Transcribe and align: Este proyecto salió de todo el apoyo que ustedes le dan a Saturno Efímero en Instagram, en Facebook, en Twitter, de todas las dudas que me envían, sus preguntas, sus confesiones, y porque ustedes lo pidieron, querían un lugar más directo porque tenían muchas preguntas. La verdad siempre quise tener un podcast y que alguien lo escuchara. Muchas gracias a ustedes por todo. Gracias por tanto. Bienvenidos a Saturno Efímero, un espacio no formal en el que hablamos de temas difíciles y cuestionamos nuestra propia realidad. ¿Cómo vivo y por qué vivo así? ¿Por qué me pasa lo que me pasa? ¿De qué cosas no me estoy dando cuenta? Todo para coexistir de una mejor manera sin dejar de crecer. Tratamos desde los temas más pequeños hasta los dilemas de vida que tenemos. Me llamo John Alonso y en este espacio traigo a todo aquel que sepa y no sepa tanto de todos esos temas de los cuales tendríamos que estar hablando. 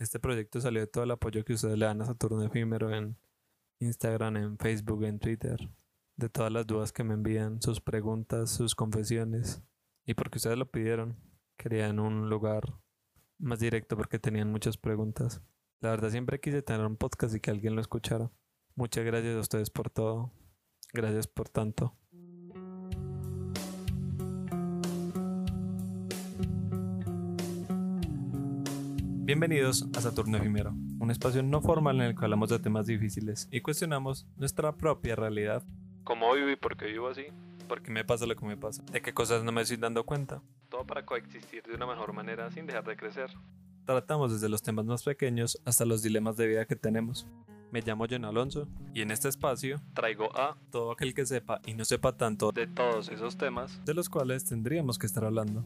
Este 0.00 0.18
proyecto 0.18 0.62
salió 0.62 0.80
de 0.80 0.86
todo 0.86 1.04
el 1.04 1.10
apoyo 1.10 1.44
que 1.44 1.52
ustedes 1.52 1.76
le 1.76 1.84
dan 1.84 2.00
a 2.00 2.06
Saturno 2.06 2.42
Efímero 2.42 2.90
en 2.90 3.18
Instagram, 3.80 4.38
en 4.38 4.58
Facebook, 4.58 5.04
en 5.04 5.18
Twitter, 5.18 5.58
de 6.16 6.30
todas 6.30 6.50
las 6.50 6.66
dudas 6.66 6.90
que 6.90 7.04
me 7.04 7.12
envían, 7.12 7.60
sus 7.60 7.82
preguntas, 7.82 8.50
sus 8.50 8.74
confesiones, 8.74 9.62
y 10.06 10.14
porque 10.14 10.38
ustedes 10.38 10.56
lo 10.56 10.70
pidieron, 10.70 11.18
querían 11.58 12.00
un 12.00 12.30
lugar 12.30 12.62
más 13.38 13.60
directo 13.60 13.94
porque 13.94 14.18
tenían 14.18 14.50
muchas 14.50 14.78
preguntas. 14.78 15.42
La 15.82 15.90
verdad 15.90 16.08
siempre 16.08 16.40
quise 16.40 16.62
tener 16.62 16.86
un 16.86 16.96
podcast 16.96 17.34
y 17.34 17.40
que 17.40 17.50
alguien 17.50 17.74
lo 17.74 17.82
escuchara. 17.82 18.30
Muchas 18.76 19.04
gracias 19.04 19.36
a 19.36 19.40
ustedes 19.40 19.68
por 19.68 19.90
todo. 19.90 20.32
Gracias 20.94 21.26
por 21.26 21.50
tanto. 21.50 21.99
Bienvenidos 29.30 29.86
a 29.96 30.00
Saturno 30.00 30.38
Efímero, 30.38 30.74
un 30.98 31.08
espacio 31.12 31.40
no 31.44 31.60
formal 31.60 32.00
en 32.00 32.02
el 32.02 32.16
que 32.16 32.24
hablamos 32.24 32.50
de 32.50 32.58
temas 32.58 32.86
difíciles 32.86 33.48
y 33.52 33.60
cuestionamos 33.60 34.26
nuestra 34.36 34.76
propia 34.76 35.14
realidad. 35.14 35.62
¿Cómo 36.02 36.34
vivo 36.34 36.50
y 36.50 36.56
por 36.56 36.76
qué 36.76 36.86
vivo 36.86 37.06
así? 37.06 37.26
¿Por 37.68 37.80
qué 37.80 37.92
me 37.92 38.04
pasa 38.04 38.26
lo 38.26 38.34
que 38.34 38.44
me 38.44 38.56
pasa? 38.56 38.82
¿De 38.90 39.00
qué 39.00 39.14
cosas 39.14 39.44
no 39.44 39.52
me 39.52 39.62
estoy 39.62 39.76
dando 39.76 40.04
cuenta? 40.04 40.42
Todo 40.68 40.84
para 40.84 41.06
coexistir 41.06 41.62
de 41.62 41.76
una 41.76 41.86
mejor 41.86 42.12
manera 42.12 42.50
sin 42.50 42.66
dejar 42.66 42.82
de 42.82 42.96
crecer. 42.96 43.30
Tratamos 43.84 44.32
desde 44.32 44.48
los 44.48 44.62
temas 44.62 44.84
más 44.86 45.04
pequeños 45.04 45.62
hasta 45.64 45.84
los 45.84 46.02
dilemas 46.02 46.36
de 46.36 46.48
vida 46.48 46.64
que 46.64 46.74
tenemos. 46.74 47.28
Me 47.70 47.82
llamo 47.82 48.06
John 48.10 48.24
Alonso 48.24 48.66
y 48.94 49.02
en 49.02 49.12
este 49.12 49.28
espacio 49.28 49.80
traigo 49.94 50.36
a 50.36 50.56
todo 50.72 50.90
aquel 50.90 51.14
que 51.14 51.24
sepa 51.24 51.60
y 51.64 51.74
no 51.74 51.84
sepa 51.84 52.16
tanto 52.16 52.50
de 52.50 52.66
todos 52.66 53.08
esos 53.10 53.36
temas 53.36 53.80
de 53.84 53.94
los 53.94 54.08
cuales 54.08 54.44
tendríamos 54.44 54.98
que 54.98 55.06
estar 55.06 55.24
hablando. 55.24 55.64